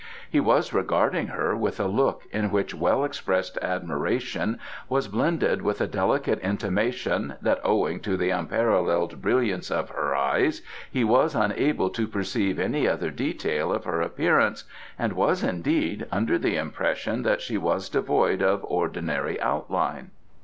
[0.31, 4.57] He was regarding her with a look in which well expressed admiration
[4.89, 10.63] was blended with a delicate intimation that owing to the unparalleled brilliance of her eyes
[10.91, 14.63] he was unable to perceive any other detail of her appearance,
[14.97, 20.09] and was, indeed, under the impression that she was devoid of ordinary outline.